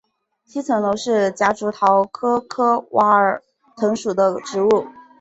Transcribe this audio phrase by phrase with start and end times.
[0.47, 2.43] 七层楼是夹竹桃科
[2.89, 3.43] 娃儿
[3.77, 4.87] 藤属的植物。